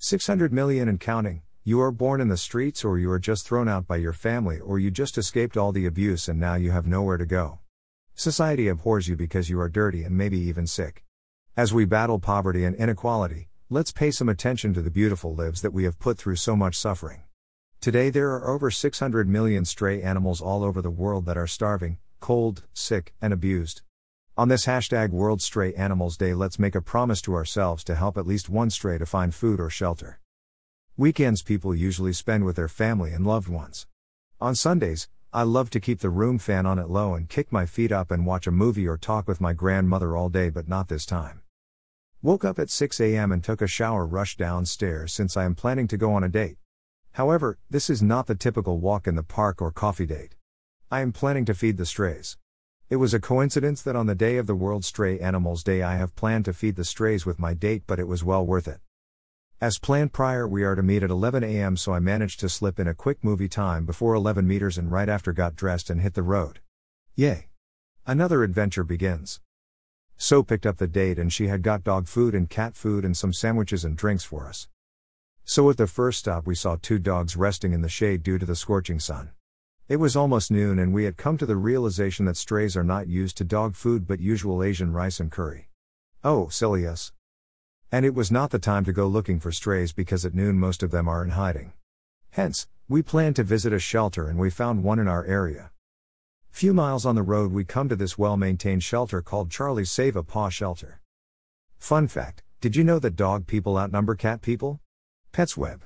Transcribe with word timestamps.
600 0.00 0.52
million 0.52 0.88
and 0.88 1.00
counting. 1.00 1.42
You 1.64 1.80
are 1.80 1.90
born 1.90 2.20
in 2.20 2.28
the 2.28 2.36
streets, 2.36 2.84
or 2.84 3.00
you 3.00 3.10
are 3.10 3.18
just 3.18 3.44
thrown 3.44 3.68
out 3.68 3.88
by 3.88 3.96
your 3.96 4.12
family, 4.12 4.60
or 4.60 4.78
you 4.78 4.92
just 4.92 5.18
escaped 5.18 5.56
all 5.56 5.72
the 5.72 5.86
abuse 5.86 6.28
and 6.28 6.38
now 6.38 6.54
you 6.54 6.70
have 6.70 6.86
nowhere 6.86 7.16
to 7.16 7.26
go. 7.26 7.58
Society 8.14 8.68
abhors 8.68 9.08
you 9.08 9.16
because 9.16 9.50
you 9.50 9.58
are 9.58 9.68
dirty 9.68 10.04
and 10.04 10.16
maybe 10.16 10.38
even 10.38 10.68
sick. 10.68 11.04
As 11.56 11.74
we 11.74 11.84
battle 11.84 12.20
poverty 12.20 12.64
and 12.64 12.76
inequality, 12.76 13.48
let's 13.70 13.90
pay 13.90 14.12
some 14.12 14.28
attention 14.28 14.72
to 14.74 14.82
the 14.82 14.90
beautiful 14.90 15.34
lives 15.34 15.62
that 15.62 15.72
we 15.72 15.82
have 15.82 15.98
put 15.98 16.16
through 16.16 16.36
so 16.36 16.54
much 16.54 16.76
suffering. 16.78 17.24
Today 17.80 18.08
there 18.08 18.30
are 18.30 18.48
over 18.48 18.70
600 18.70 19.28
million 19.28 19.64
stray 19.64 20.00
animals 20.00 20.40
all 20.40 20.62
over 20.62 20.80
the 20.80 20.90
world 20.90 21.26
that 21.26 21.36
are 21.36 21.48
starving, 21.48 21.98
cold, 22.20 22.62
sick, 22.72 23.14
and 23.20 23.32
abused. 23.32 23.82
On 24.38 24.46
this 24.46 24.66
hashtag 24.66 25.10
World 25.10 25.42
Stray 25.42 25.74
Animals 25.74 26.16
Day, 26.16 26.32
let's 26.32 26.60
make 26.60 26.76
a 26.76 26.80
promise 26.80 27.20
to 27.22 27.34
ourselves 27.34 27.82
to 27.82 27.96
help 27.96 28.16
at 28.16 28.24
least 28.24 28.48
one 28.48 28.70
stray 28.70 28.96
to 28.96 29.04
find 29.04 29.34
food 29.34 29.58
or 29.58 29.68
shelter. 29.68 30.20
Weekends 30.96 31.42
people 31.42 31.74
usually 31.74 32.12
spend 32.12 32.44
with 32.44 32.54
their 32.54 32.68
family 32.68 33.10
and 33.10 33.26
loved 33.26 33.48
ones. 33.48 33.88
On 34.40 34.54
Sundays, 34.54 35.08
I 35.32 35.42
love 35.42 35.70
to 35.70 35.80
keep 35.80 35.98
the 35.98 36.08
room 36.08 36.38
fan 36.38 36.66
on 36.66 36.78
it 36.78 36.88
low 36.88 37.14
and 37.14 37.28
kick 37.28 37.50
my 37.50 37.66
feet 37.66 37.90
up 37.90 38.12
and 38.12 38.24
watch 38.24 38.46
a 38.46 38.52
movie 38.52 38.86
or 38.86 38.96
talk 38.96 39.26
with 39.26 39.40
my 39.40 39.54
grandmother 39.54 40.16
all 40.16 40.28
day, 40.28 40.50
but 40.50 40.68
not 40.68 40.86
this 40.86 41.04
time. 41.04 41.42
Woke 42.22 42.44
up 42.44 42.60
at 42.60 42.70
6 42.70 43.00
a.m. 43.00 43.32
and 43.32 43.42
took 43.42 43.60
a 43.60 43.66
shower, 43.66 44.06
rushed 44.06 44.38
downstairs 44.38 45.12
since 45.12 45.36
I 45.36 45.46
am 45.46 45.56
planning 45.56 45.88
to 45.88 45.96
go 45.96 46.12
on 46.12 46.22
a 46.22 46.28
date. 46.28 46.58
However, 47.14 47.58
this 47.68 47.90
is 47.90 48.04
not 48.04 48.28
the 48.28 48.36
typical 48.36 48.78
walk 48.78 49.08
in 49.08 49.16
the 49.16 49.24
park 49.24 49.60
or 49.60 49.72
coffee 49.72 50.06
date. 50.06 50.36
I 50.92 51.00
am 51.00 51.10
planning 51.10 51.44
to 51.46 51.54
feed 51.54 51.76
the 51.76 51.84
strays. 51.84 52.36
It 52.90 52.96
was 52.96 53.12
a 53.12 53.20
coincidence 53.20 53.82
that 53.82 53.96
on 53.96 54.06
the 54.06 54.14
day 54.14 54.38
of 54.38 54.46
the 54.46 54.54
World 54.54 54.82
Stray 54.82 55.20
Animals 55.20 55.62
Day 55.62 55.82
I 55.82 55.96
have 55.96 56.16
planned 56.16 56.46
to 56.46 56.54
feed 56.54 56.76
the 56.76 56.86
strays 56.86 57.26
with 57.26 57.38
my 57.38 57.52
date, 57.52 57.82
but 57.86 58.00
it 58.00 58.08
was 58.08 58.24
well 58.24 58.46
worth 58.46 58.66
it. 58.66 58.80
As 59.60 59.78
planned 59.78 60.14
prior, 60.14 60.48
we 60.48 60.64
are 60.64 60.74
to 60.74 60.82
meet 60.82 61.02
at 61.02 61.10
11 61.10 61.44
am, 61.44 61.76
so 61.76 61.92
I 61.92 61.98
managed 61.98 62.40
to 62.40 62.48
slip 62.48 62.80
in 62.80 62.88
a 62.88 62.94
quick 62.94 63.22
movie 63.22 63.46
time 63.46 63.84
before 63.84 64.14
11 64.14 64.48
meters 64.48 64.78
and 64.78 64.90
right 64.90 65.08
after 65.10 65.34
got 65.34 65.54
dressed 65.54 65.90
and 65.90 66.00
hit 66.00 66.14
the 66.14 66.22
road. 66.22 66.60
Yay! 67.14 67.48
Another 68.06 68.42
adventure 68.42 68.84
begins. 68.84 69.42
So 70.16 70.42
picked 70.42 70.64
up 70.64 70.78
the 70.78 70.88
date 70.88 71.18
and 71.18 71.30
she 71.30 71.48
had 71.48 71.60
got 71.62 71.84
dog 71.84 72.06
food 72.08 72.34
and 72.34 72.48
cat 72.48 72.74
food 72.74 73.04
and 73.04 73.14
some 73.14 73.34
sandwiches 73.34 73.84
and 73.84 73.98
drinks 73.98 74.24
for 74.24 74.46
us. 74.48 74.66
So 75.44 75.68
at 75.68 75.76
the 75.76 75.86
first 75.86 76.20
stop 76.20 76.46
we 76.46 76.54
saw 76.54 76.76
two 76.80 76.98
dogs 76.98 77.36
resting 77.36 77.74
in 77.74 77.82
the 77.82 77.90
shade 77.90 78.22
due 78.22 78.38
to 78.38 78.46
the 78.46 78.56
scorching 78.56 78.98
sun. 78.98 79.32
It 79.88 79.96
was 79.96 80.16
almost 80.16 80.50
noon 80.50 80.78
and 80.78 80.92
we 80.92 81.04
had 81.04 81.16
come 81.16 81.38
to 81.38 81.46
the 81.46 81.56
realization 81.56 82.26
that 82.26 82.36
strays 82.36 82.76
are 82.76 82.84
not 82.84 83.08
used 83.08 83.38
to 83.38 83.44
dog 83.44 83.74
food 83.74 84.06
but 84.06 84.20
usual 84.20 84.62
Asian 84.62 84.92
rice 84.92 85.18
and 85.18 85.32
curry. 85.32 85.70
Oh, 86.22 86.48
silly 86.48 86.86
us. 86.86 87.14
And 87.90 88.04
it 88.04 88.14
was 88.14 88.30
not 88.30 88.50
the 88.50 88.58
time 88.58 88.84
to 88.84 88.92
go 88.92 89.06
looking 89.06 89.40
for 89.40 89.50
strays 89.50 89.94
because 89.94 90.26
at 90.26 90.34
noon 90.34 90.58
most 90.58 90.82
of 90.82 90.90
them 90.90 91.08
are 91.08 91.24
in 91.24 91.30
hiding. 91.30 91.72
Hence, 92.32 92.68
we 92.86 93.00
planned 93.00 93.36
to 93.36 93.42
visit 93.44 93.72
a 93.72 93.78
shelter 93.78 94.28
and 94.28 94.38
we 94.38 94.50
found 94.50 94.84
one 94.84 94.98
in 94.98 95.08
our 95.08 95.24
area. 95.24 95.70
Few 96.50 96.74
miles 96.74 97.06
on 97.06 97.14
the 97.14 97.22
road 97.22 97.50
we 97.50 97.64
come 97.64 97.88
to 97.88 97.96
this 97.96 98.18
well-maintained 98.18 98.82
shelter 98.82 99.22
called 99.22 99.50
Charlie's 99.50 99.90
Save 99.90 100.16
a 100.16 100.22
Paw 100.22 100.50
Shelter. 100.50 101.00
Fun 101.78 102.08
fact, 102.08 102.42
did 102.60 102.76
you 102.76 102.84
know 102.84 102.98
that 102.98 103.16
dog 103.16 103.46
people 103.46 103.78
outnumber 103.78 104.14
cat 104.14 104.42
people? 104.42 104.80
PetsWeb. 105.32 105.80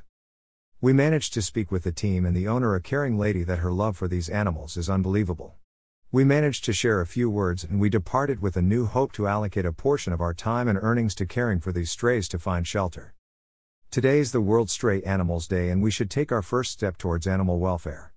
We 0.83 0.93
managed 0.93 1.33
to 1.35 1.43
speak 1.43 1.71
with 1.71 1.85
the 1.85 1.93
team 1.93 2.27
and 2.27 2.37
the 2.37 2.49
owner, 2.49 2.75
a 2.75 2.81
caring 2.81 3.17
lady, 3.17 3.45
that 3.45 3.61
her 3.61 3.71
love 3.71 3.97
for 3.97 4.09
these 4.09 4.29
animals 4.29 4.77
is 4.77 4.91
unbelievable. 4.91 5.55
We 6.11 6.25
managed 6.25 6.65
to 6.65 6.73
share 6.73 7.01
a 7.01 7.07
few 7.07 7.31
words 7.31 7.63
and 7.63 7.79
we 7.79 7.89
departed 7.89 8.43
with 8.43 8.57
a 8.57 8.63
new 8.63 8.87
hope 8.87 9.13
to 9.13 9.29
allocate 9.29 9.65
a 9.65 9.73
portion 9.73 10.13
of 10.13 10.21
our 10.21 10.35
time 10.35 10.67
and 10.67 10.77
earnings 10.83 11.15
to 11.15 11.25
caring 11.25 11.61
for 11.61 11.71
these 11.71 11.93
strays 11.93 12.27
to 12.31 12.39
find 12.41 12.67
shelter. 12.67 13.15
Today 13.93 14.19
is 14.19 14.33
the 14.33 14.41
World 14.41 14.71
Stray 14.71 15.01
Animals 15.03 15.47
Day 15.47 15.71
and 15.71 15.85
we 15.85 15.93
should 15.93 16.11
take 16.11 16.33
our 16.33 16.43
first 16.43 16.73
step 16.73 16.99
towards 16.99 17.29
animal 17.29 17.61
welfare. 17.61 18.13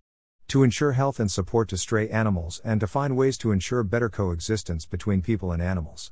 To 0.48 0.64
ensure 0.64 0.94
health 0.94 1.20
and 1.20 1.30
support 1.30 1.70
to 1.70 1.78
stray 1.78 2.10
animals 2.10 2.62
and 2.66 2.80
to 2.80 2.88
find 2.88 3.16
ways 3.16 3.38
to 3.38 3.52
ensure 3.52 3.84
better 3.84 4.10
coexistence 4.10 4.88
between 4.88 5.22
people 5.22 5.52
and 5.52 5.62
animals. 5.62 6.12